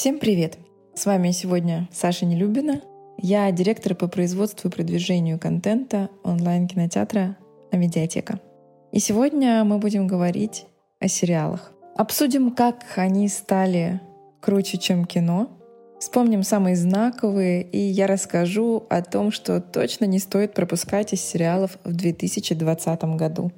[0.00, 0.56] Всем привет!
[0.94, 2.80] С вами сегодня Саша Нелюбина.
[3.18, 7.36] Я директор по производству и продвижению контента онлайн-кинотеатра
[7.70, 8.40] «Амедиатека».
[8.92, 10.64] И сегодня мы будем говорить
[11.00, 11.72] о сериалах.
[11.96, 14.00] Обсудим, как они стали
[14.40, 15.50] круче, чем кино.
[15.98, 21.76] Вспомним самые знаковые, и я расскажу о том, что точно не стоит пропускать из сериалов
[21.84, 23.52] в 2020 году.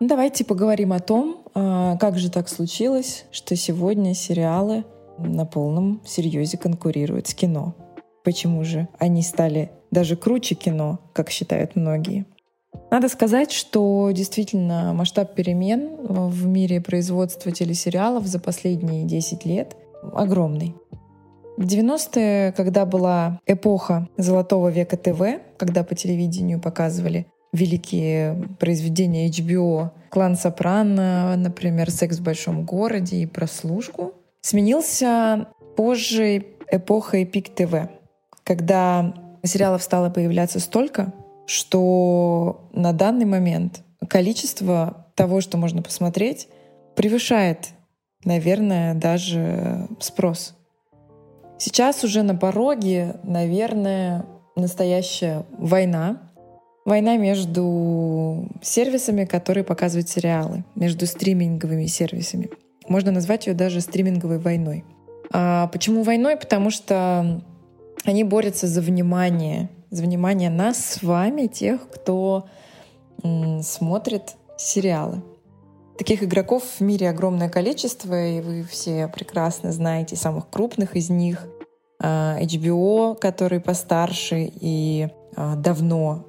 [0.00, 4.84] Давайте поговорим о том, а, как же так случилось, что сегодня сериалы
[5.18, 7.74] на полном серьезе конкурируют с кино.
[8.22, 12.26] Почему же они стали даже круче кино, как считают многие?
[12.92, 19.76] Надо сказать, что действительно масштаб перемен в мире производства телесериалов за последние 10 лет
[20.14, 20.76] огромный.
[21.56, 29.90] В 90-е, когда была эпоха золотого века ТВ, когда по телевидению показывали великие произведения HBO,
[30.10, 37.88] «Клан Сопрано», например, «Секс в большом городе» и «Прослушку», сменился позже эпохой Пик ТВ,
[38.44, 41.12] когда сериалов стало появляться столько,
[41.46, 46.48] что на данный момент количество того, что можно посмотреть,
[46.94, 47.68] превышает,
[48.24, 50.54] наверное, даже спрос.
[51.58, 56.27] Сейчас уже на пороге, наверное, настоящая война
[56.88, 62.48] Война между сервисами, которые показывают сериалы, между стриминговыми сервисами.
[62.88, 64.86] Можно назвать ее даже стриминговой войной.
[65.30, 66.38] А почему войной?
[66.38, 67.42] Потому что
[68.04, 72.46] они борются за внимание, за внимание нас с вами, тех, кто
[73.60, 75.22] смотрит сериалы.
[75.98, 81.46] Таких игроков в мире огромное количество, и вы все прекрасно знаете самых крупных из них.
[82.00, 86.27] А, HBO, который постарше и а, давно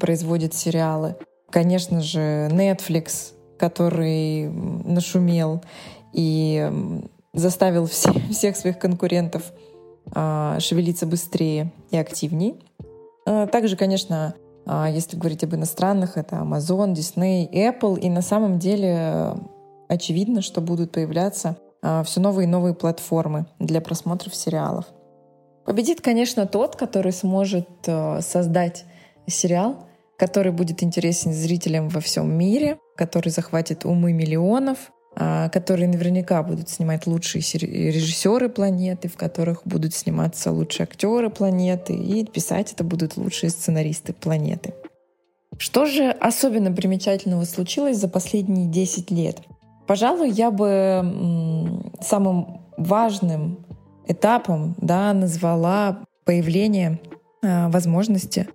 [0.00, 1.16] производит сериалы.
[1.50, 5.62] Конечно же, Netflix, который нашумел
[6.12, 6.70] и
[7.32, 9.52] заставил все, всех своих конкурентов
[10.12, 12.56] а, шевелиться быстрее и активнее.
[13.26, 14.34] А, также, конечно,
[14.66, 17.98] а, если говорить об иностранных, это Amazon, Disney, Apple.
[18.00, 19.34] И на самом деле
[19.88, 21.56] очевидно, что будут появляться
[22.04, 24.86] все новые и новые платформы для просмотров сериалов.
[25.64, 28.86] Победит, конечно, тот, который сможет создать
[29.26, 29.86] сериал,
[30.18, 36.68] который будет интересен зрителям во всем мире, который захватит умы миллионов, а, которые наверняка будут
[36.68, 43.16] снимать лучшие режиссеры планеты, в которых будут сниматься лучшие актеры планеты, и писать это будут
[43.16, 44.74] лучшие сценаристы планеты.
[45.58, 49.40] Что же особенно примечательного случилось за последние 10 лет?
[49.86, 53.64] Пожалуй, я бы самым важным
[54.06, 57.00] этапом да, назвала появление
[57.42, 58.48] а, возможности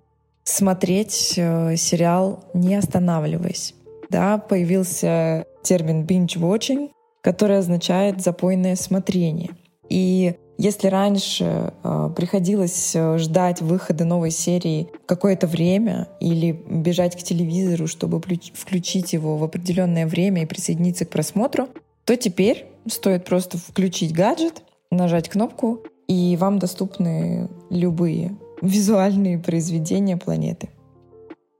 [0.44, 3.74] смотреть э, сериал не останавливаясь.
[4.10, 6.90] Да, появился термин binge-watching,
[7.22, 9.50] который означает запойное смотрение.
[9.88, 17.22] И если раньше э, приходилось э, ждать выхода новой серии какое-то время или бежать к
[17.22, 18.20] телевизору, чтобы
[18.54, 21.68] включить его в определенное время и присоединиться к просмотру,
[22.04, 30.70] то теперь стоит просто включить гаджет, нажать кнопку, и вам доступны любые визуальные произведения планеты.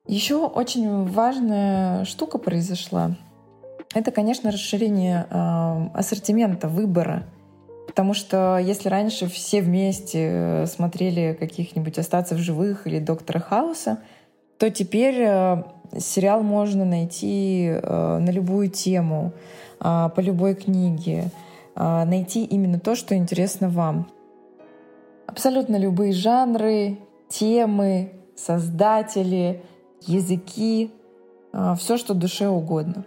[0.06, 3.16] Еще очень важная штука произошла.
[3.94, 7.24] Это, конечно, расширение э, ассортимента выбора.
[7.86, 13.98] Потому что если раньше все вместе э, смотрели каких-нибудь «Остаться в живых» или «Доктора Хауса»,
[14.58, 15.62] то теперь э,
[15.98, 19.32] сериал можно найти э, на любую тему,
[19.80, 21.30] э, по любой книге,
[21.76, 24.08] э, найти именно то, что интересно вам
[25.26, 29.62] абсолютно любые жанры, темы, создатели,
[30.02, 30.92] языки,
[31.52, 33.04] а, все, что душе угодно.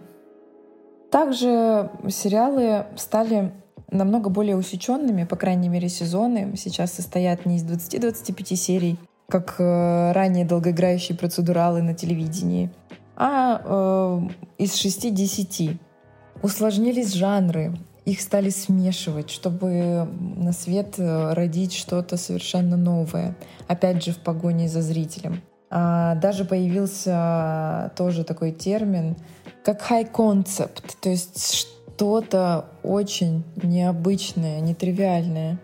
[1.10, 3.52] Также сериалы стали
[3.90, 10.12] намного более усеченными, по крайней мере, сезоны сейчас состоят не из 20-25 серий, как э,
[10.12, 12.70] ранее долгоиграющие процедуралы на телевидении,
[13.16, 14.28] а э,
[14.58, 15.78] из 6-10.
[16.42, 17.74] Усложнились жанры,
[18.06, 23.36] их стали смешивать, чтобы на свет э, родить что-то совершенно новое.
[23.66, 25.42] Опять же, в погоне за зрителем.
[25.70, 29.16] А даже появился тоже такой термин,
[29.64, 35.58] как high concept, то есть что-то очень необычное, нетривиальное.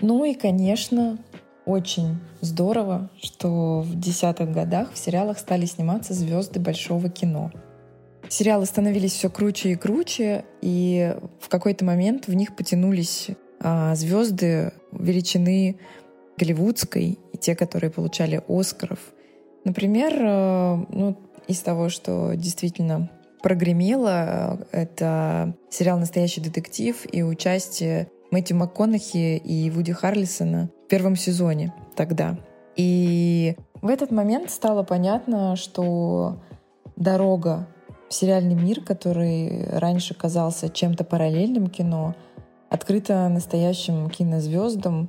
[0.00, 1.18] Ну и, конечно,
[1.64, 7.50] очень здорово, что в десятых годах в сериалах стали сниматься звезды большого кино.
[8.28, 13.28] Сериалы становились все круче и круче, и в какой-то момент в них потянулись
[13.60, 15.78] а, звезды величины
[16.36, 18.98] голливудской и те, которые получали Оскаров.
[19.64, 23.10] Например, а, ну, из того, что действительно
[23.42, 24.66] прогремело.
[24.72, 32.38] Это сериал «Настоящий детектив» и участие Мэтью МакКонахи и Вуди Харлисона в первом сезоне тогда.
[32.74, 36.42] И в этот момент стало понятно, что
[36.96, 37.68] дорога
[38.08, 42.14] сериальный мир, который раньше казался чем-то параллельным кино,
[42.70, 45.08] открыта настоящим кинозвездам.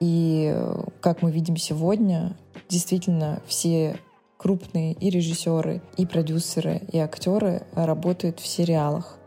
[0.00, 0.56] И,
[1.00, 2.36] как мы видим сегодня,
[2.68, 3.98] действительно все
[4.36, 9.18] крупные и режиссеры, и продюсеры, и актеры работают в сериалах.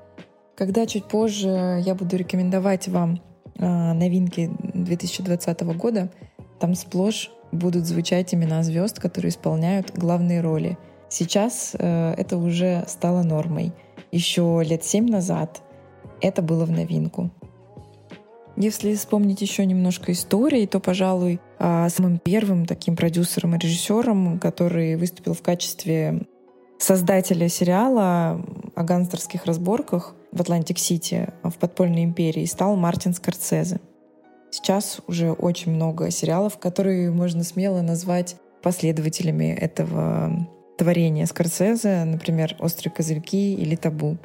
[0.56, 3.22] Когда чуть позже я буду рекомендовать вам
[3.58, 6.10] а, новинки 2020 года,
[6.60, 10.78] там сплошь будут звучать имена звезд, которые исполняют главные роли.
[11.12, 13.74] Сейчас э, это уже стало нормой.
[14.14, 15.62] Еще лет семь назад
[16.22, 17.30] это было в новинку.
[18.56, 24.96] Если вспомнить еще немножко истории, то, пожалуй, а, самым первым таким продюсером и режиссером, который
[24.96, 26.28] выступил в качестве
[26.78, 28.42] создателя сериала
[28.76, 33.82] о гангстерских разборках в Атлантик-Сити в подпольной империи стал Мартин Скорсезе.
[34.50, 40.48] Сейчас уже очень много сериалов, которые можно смело назвать последователями этого
[40.82, 44.18] творения Скорсезе, например, «Острые козырьки» или «Табу».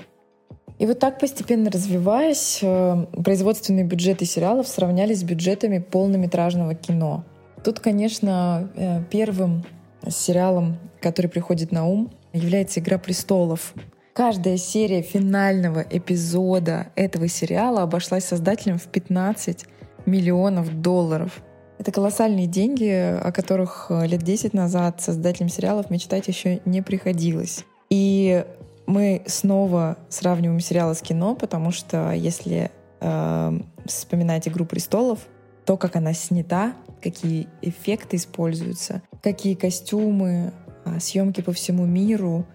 [0.78, 7.24] И вот так постепенно развиваясь, э, производственные бюджеты сериалов сравнялись с бюджетами полнометражного кино.
[7.62, 9.66] Тут, конечно, э, первым
[10.08, 13.74] сериалом, который приходит на ум, является «Игра престолов».
[14.14, 19.66] Каждая серия финального эпизода этого сериала обошлась создателям в 15
[20.06, 21.42] миллионов долларов.
[21.78, 27.64] Это колоссальные деньги, о которых э, лет 10 назад создателям сериалов мечтать еще не приходилось.
[27.90, 28.44] И
[28.86, 32.70] мы снова сравниваем сериалы с кино, потому что если
[33.00, 35.20] э, вспоминать «Игру престолов»,
[35.64, 40.52] то, как она снята, какие эффекты используются, какие костюмы,
[40.84, 42.46] э, съемки по всему миру,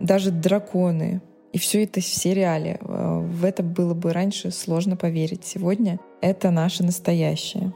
[0.00, 1.22] даже драконы.
[1.52, 2.78] И все это в сериале.
[2.80, 5.44] Э, в это было бы раньше сложно поверить.
[5.44, 7.72] Сегодня это наше настоящее.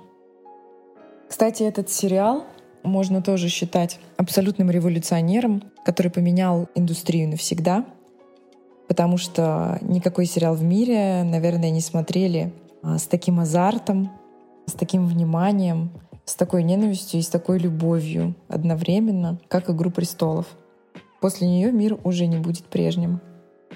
[1.30, 2.44] Кстати, этот сериал
[2.82, 7.86] можно тоже считать абсолютным революционером, который поменял индустрию навсегда—
[8.90, 14.10] потому что никакой сериал в мире, наверное, не смотрели а, с таким азартом,
[14.66, 15.92] с таким вниманием,
[16.24, 20.46] с такой ненавистью и с такой любовью одновременно, как «Игру престолов».
[21.20, 23.20] После нее мир уже не будет прежним.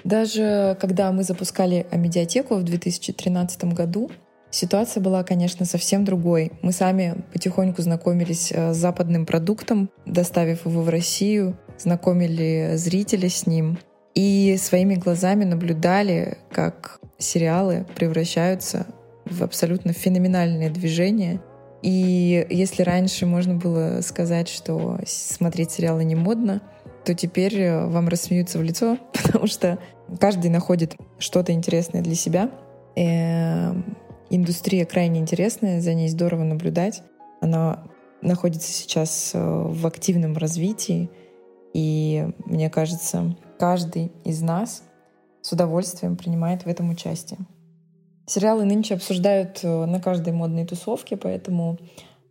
[0.03, 4.11] Даже когда мы запускали медиатеку в 2013 году,
[4.51, 6.51] ситуация была, конечно, совсем другой.
[6.61, 13.47] Мы сами потихоньку знакомились э, с западным продуктом, доставив его в Россию, знакомили зрителя с
[13.47, 13.77] ним—
[14.15, 18.87] и своими глазами наблюдали, как сериалы превращаются
[19.25, 21.41] в абсолютно феноменальное движение.
[21.81, 26.61] И если раньше можно было сказать, что смотреть сериалы не модно,
[27.03, 29.77] то теперь вам рассмеются в лицо, потому что
[30.19, 32.49] каждый находит что-то интересное для себя.
[32.95, 33.73] И э,
[34.29, 37.03] индустрия крайне интересная, за ней здорово наблюдать.
[37.41, 37.83] Она
[38.21, 41.09] находится сейчас э, в активном развитии.
[41.73, 44.83] И мне кажется, каждый из нас
[45.41, 47.39] с удовольствием принимает в этом участие.
[48.25, 51.77] Сериалы нынче обсуждают э, на каждой модной тусовке, поэтому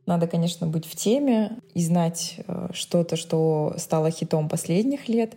[0.07, 5.35] надо, конечно, быть в теме и знать э, что-то, что стало хитом последних лет.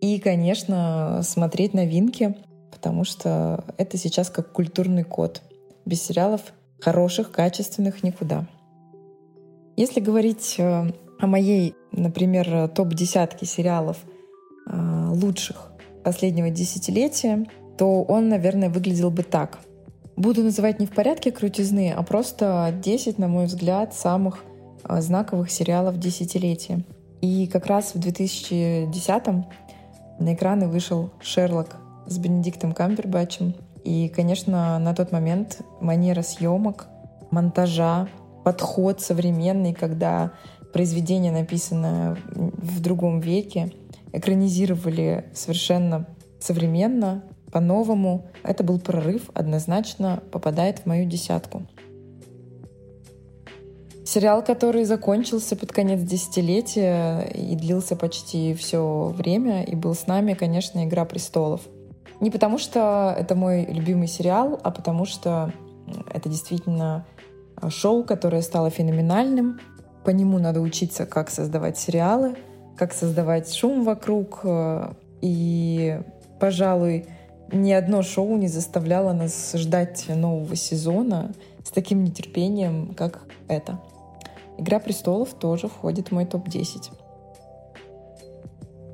[0.00, 2.36] И, конечно, смотреть новинки,
[2.70, 5.42] потому что это сейчас как культурный код.
[5.86, 6.42] Без сериалов
[6.80, 8.46] хороших, качественных никуда.
[9.76, 13.96] Если говорить э, о моей, например, топ-десятке сериалов—
[14.66, 15.70] Э, лучших
[16.02, 17.46] последнего десятилетия,
[17.78, 19.60] то он, наверное, выглядел бы так.
[20.16, 24.44] Буду называть не в порядке крутизны, а просто 10, на мой взгляд, самых
[24.84, 26.84] э, знаковых сериалов десятилетия.
[27.20, 29.46] И как раз в 2010-м
[30.18, 31.76] на экраны вышел «Шерлок»
[32.06, 33.54] с Бенедиктом Камбербэтчем.
[33.86, 36.88] И, конечно, на тот момент манера съемок,
[37.30, 38.08] монтажа,
[38.44, 40.32] подход современный, когда
[40.72, 43.72] произведение написано в другом веке—
[44.16, 46.06] экранизировали совершенно
[46.40, 48.26] современно, по-новому.
[48.42, 51.62] Это был прорыв, однозначно попадает в мою десятку.
[54.04, 60.34] Сериал, который закончился под конец десятилетия и длился почти все время, и был с нами,
[60.34, 61.62] конечно, «Игра престолов».
[62.20, 65.52] Не потому что это мой любимый сериал, а потому что
[66.12, 67.06] это действительно
[67.68, 69.60] шоу, которое стало феноменальным.
[70.04, 72.36] По нему надо учиться, как создавать сериалы—
[72.76, 74.40] как создавать шум вокруг.
[74.44, 76.00] Э, и,
[76.38, 77.06] пожалуй,
[77.52, 81.32] ни одно шоу не заставляло нас ждать нового сезона
[81.64, 83.80] с таким нетерпением, как это.
[84.58, 86.90] «Игра престолов» тоже входит в мой топ-10.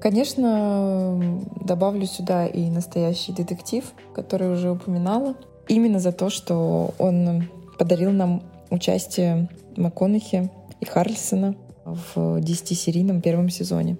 [0.03, 5.37] Конечно, добавлю сюда и настоящий детектив, который уже упоминала.
[5.69, 7.45] Именно за то, что он
[7.79, 11.55] подарил нам участие МакКонахи и Харльсона
[11.85, 13.97] в 10-серийном первом сезоне.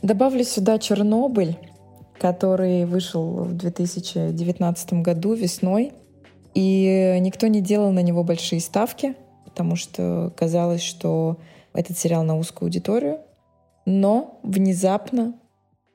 [0.00, 1.58] Добавлю сюда «Чернобыль»,
[2.18, 5.92] который вышел в 2019 году весной.
[6.54, 9.14] И никто не делал на него большие ставки,
[9.44, 11.36] потому что казалось, что
[11.74, 13.18] этот сериал на узкую аудиторию.
[13.90, 15.32] Но внезапно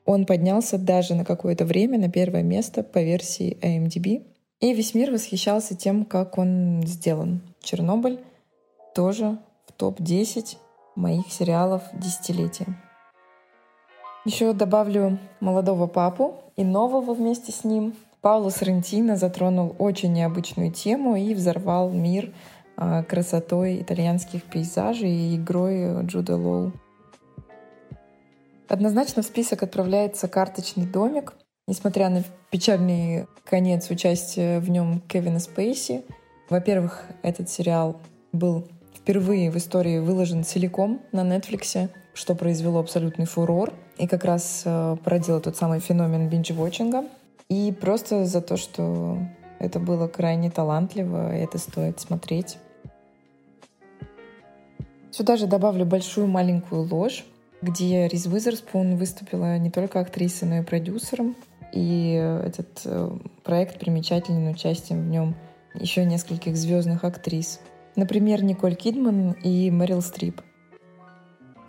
[0.04, 4.26] он поднялся даже на какое-то время на первое место по версии IMDb.
[4.58, 7.40] И весь мир восхищался тем, как он сделан.
[7.62, 8.18] «Чернобыль»
[8.96, 10.56] тоже в топ-10
[10.96, 12.66] моих сериалов десятилетия.
[14.24, 17.94] Еще добавлю «Молодого папу» и нового вместе с ним.
[18.22, 22.34] Пауло Соррентино затронул очень необычную тему и взорвал мир
[22.76, 26.72] а, красотой итальянских пейзажей и игрой Джуда Лоу.
[28.68, 31.34] Однозначно в список отправляется «Карточный домик».
[31.66, 36.04] Несмотря на печальный конец участия в нем Кевина Спейси,
[36.50, 38.00] во-первых, этот сериал
[38.32, 44.62] был впервые в истории выложен целиком на Netflix, что произвело абсолютный фурор и как раз
[44.64, 47.06] э, породило тот самый феномен бинж-вотчинга.
[47.48, 49.18] И просто за то, что
[49.58, 52.58] это было крайне талантливо, и это стоит смотреть.
[55.10, 57.24] Сюда же добавлю большую маленькую ложь
[57.64, 61.36] где Риз Уизерспун выступила не только актрисой, но и продюсером.
[61.72, 63.10] И этот э,
[63.42, 65.34] проект примечателен участием в нем
[65.74, 67.60] еще нескольких звездных актрис.
[67.96, 70.40] Например, Николь Кидман и Мэрил Стрип.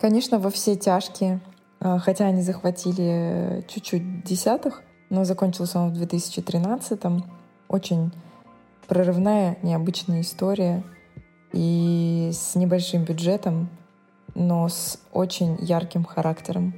[0.00, 1.40] Конечно, во все тяжкие,
[1.80, 7.24] э, хотя они захватили чуть-чуть десятых, но закончился он в 2013-м.
[7.68, 8.12] Очень
[8.86, 10.84] прорывная, необычная история
[11.52, 13.70] и с небольшим бюджетом,
[14.36, 16.74] но с очень ярким характером.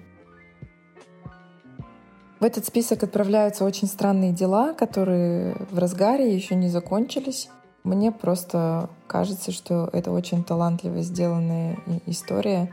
[2.40, 7.48] В этот список отправляются очень странные дела, которые в разгаре еще не закончились.
[7.82, 12.70] Мне просто кажется, что это очень талантливо сделанная история.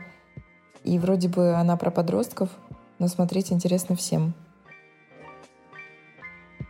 [0.84, 2.48] И вроде бы она про подростков,
[3.00, 4.34] но смотреть интересно всем.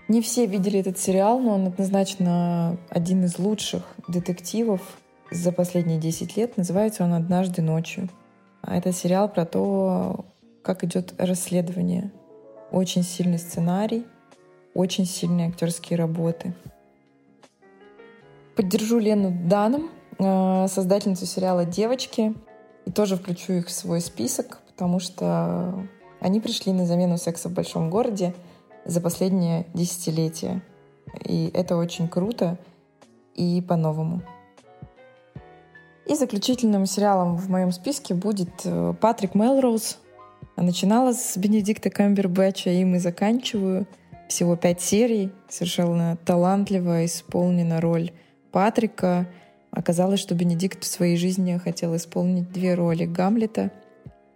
[0.09, 4.81] Не все видели этот сериал, но он однозначно один из лучших детективов
[5.31, 6.57] за последние 10 лет.
[6.57, 8.09] Называется он «Однажды ночью».
[8.63, 10.25] А это сериал про то,
[10.63, 12.11] как идет расследование.
[12.73, 14.05] Очень сильный сценарий,
[14.75, 16.55] очень сильные актерские работы.
[18.57, 22.35] Поддержу Лену Даном, э, создательницу сериала «Девочки»,
[22.87, 25.75] и тоже включу их в свой список, потому что
[26.21, 28.35] они пришли на замену секса в большом городе
[28.85, 30.63] за последнее десятилетие.
[31.25, 32.59] И это очень круто
[33.35, 34.23] и по-новому.
[36.07, 39.99] И заключительным сериалом в моем списке будет э, Патрик Мелроуз.
[40.57, 43.87] Начинала с Бенедикта Камбербэтча, им и заканчиваю.
[44.29, 45.33] Всего пять серий.
[45.49, 48.13] Совершенно талантливо исполнена роль
[48.53, 49.27] Патрика.
[49.73, 53.73] Оказалось, что Бенедикт в своей жизни хотел исполнить две роли— Гамлета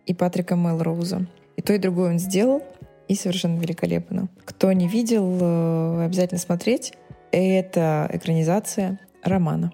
[0.06, 1.26] и Патрика Мелроуза.
[1.56, 2.62] И то, и другое он сделал,
[3.06, 4.28] и совершенно великолепно.
[4.44, 6.94] Кто не видел, э, обязательно смотреть.
[7.30, 9.72] Это экранизация романа.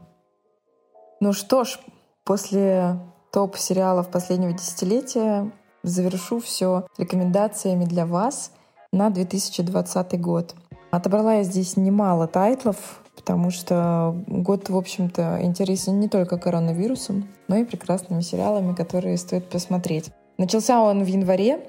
[1.20, 1.78] Ну что ж,
[2.24, 2.98] после
[3.32, 5.50] топ-сериалов последнего десятилетия
[5.82, 8.52] завершу все рекомендациями для вас
[8.92, 10.54] на 2020 год.
[10.90, 17.56] Отобрала я здесь немало тайтлов, потому что год, в общем-то, интересен не только коронавирусом, но
[17.56, 20.10] и прекрасными сериалами, которые стоит посмотреть.
[20.36, 21.66] Начался он в январе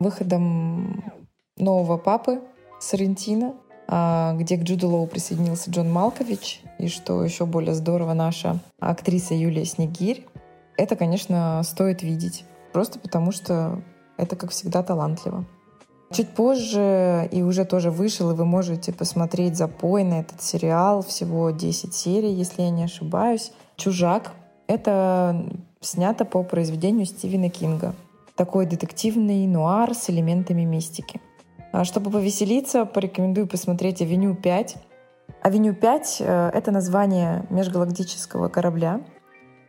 [0.00, 1.04] выходом
[1.56, 2.40] нового папы
[2.80, 3.54] Сарентина,
[3.88, 9.64] где к Джуду Лоу присоединился Джон Малкович, и что еще более здорово, наша актриса Юлия
[9.64, 10.26] Снегирь.
[10.76, 13.82] Это, конечно, стоит видеть, просто потому что
[14.18, 15.46] это, как всегда, талантливо.
[16.10, 21.02] Чуть позже и уже тоже вышел, и вы можете посмотреть запой на этот сериал.
[21.02, 23.52] Всего 10 серий, если я не ошибаюсь.
[23.76, 24.32] «Чужак»—
[24.66, 25.46] это
[25.80, 27.94] снято по произведению Стивена Кинга.
[28.36, 31.20] Такой детективный нуар с элементами мистики.
[31.72, 34.76] А чтобы повеселиться, порекомендую посмотреть «Авеню 5».
[35.42, 39.00] «Авеню 5»— это название межгалактического корабля,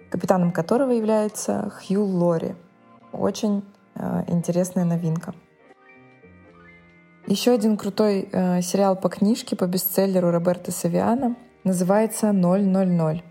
[0.10, 2.56] капитаном которого является Хью Лори.
[3.12, 3.63] Очень
[3.96, 5.34] э, интересная новинка.
[7.27, 13.22] Еще один крутой э, сериал по книжке, по бестселлеру Роберта Савиано называется «000».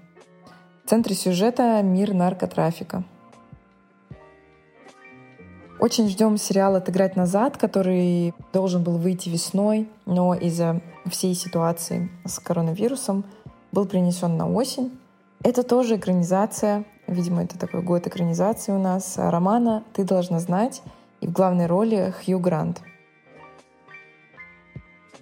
[0.85, 3.05] В центре сюжета мир наркотрафика—
[5.81, 12.39] очень ждем сериал «Отыграть назад», который должен был выйти весной, но из-за всей ситуации с
[12.39, 13.25] коронавирусом
[13.73, 14.99] был принесен на осень.
[15.45, 20.83] Это тоже экранизация, видимо, это такой год экранизации у нас, романа «Ты должна знать».
[21.21, 22.81] И И в главной роли Хью Грант.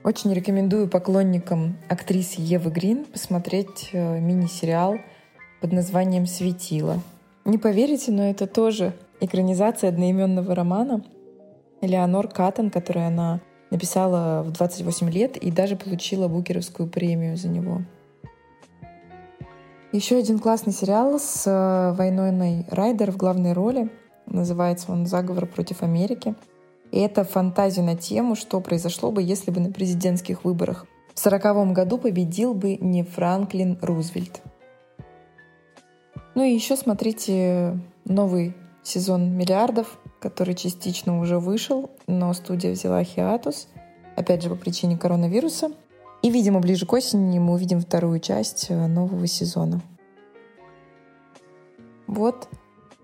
[0.04, 4.98] Очень рекомендую поклонникам актрисы Евы Грин посмотреть э, мини-сериал
[5.60, 7.00] под названием «Светило».
[7.46, 11.04] Не поверите, но это тоже экранизация одноименного романа
[11.80, 17.82] Элеонор Каттон, который она написала в 28 лет и даже получила Букеровскую премию за него.
[19.92, 23.88] Еще один классный сериал с э, Вайноной Райдер в главной роли.
[24.26, 26.34] Называется он «Заговор против Америки».
[26.90, 31.72] И это фантазия на тему, что произошло бы, если бы на президентских выборах в сороковом
[31.72, 34.42] году победил бы не Франклин Рузвельт.
[36.34, 38.54] Ну и еще смотрите новый
[38.86, 43.68] сезон «Миллиардов», который частично уже вышел, но студия взяла хиатус,
[44.16, 45.72] опять же по причине коронавируса.
[46.22, 49.80] И, видимо, ближе к осени мы увидим вторую часть э, нового сезона.
[52.06, 52.48] Вот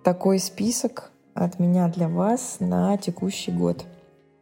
[0.04, 3.84] такой список от меня для вас на текущий год.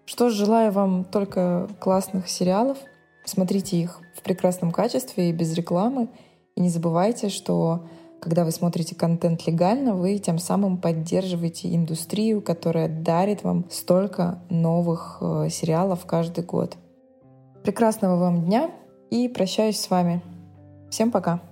[0.04, 2.78] Что ж, желаю вам только классных сериалов.
[3.24, 6.08] Смотрите их в прекрасном качестве и без рекламы.
[6.54, 7.86] И не забывайте, что
[8.20, 15.18] когда вы смотрите контент легально, вы тем самым поддерживаете индустрию, которая дарит вам столько новых
[15.20, 16.76] э, сериалов каждый год.
[17.62, 18.70] Прекрасного вам дня
[19.10, 20.22] и прощаюсь с вами.
[20.90, 21.49] Всем пока!